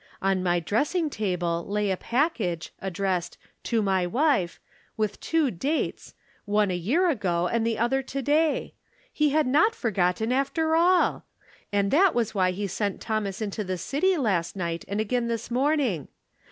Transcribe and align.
On 0.19 0.41
my 0.41 0.59
dressing 0.59 1.11
table 1.11 1.63
lay 1.63 1.91
a 1.91 1.95
package, 1.95 2.73
addressed" 2.81 3.37
To 3.65 3.83
my 3.83 4.07
wife," 4.07 4.59
with 4.97 5.19
two 5.19 5.51
dates, 5.51 6.15
one 6.45 6.71
a 6.71 6.75
year 6.75 7.07
ago 7.07 7.47
and 7.47 7.63
the 7.67 7.77
other 7.77 8.01
to 8.01 8.21
day! 8.23 8.73
He 9.13 9.29
had 9.29 9.45
not 9.45 9.75
forgotten, 9.75 10.31
after 10.31 10.75
all! 10.75 11.25
And' 11.71 11.91
that 11.91 12.15
was 12.15 12.33
why 12.33 12.49
he 12.49 12.65
sent 12.65 12.99
Thomas 12.99 13.43
into 13.43 13.63
the 13.63 13.77
city 13.77 14.17
last 14.17 14.55
night 14.55 14.83
and 14.87 14.99
again 14.99 15.27
this 15.27 15.51
morning. 15.51 16.07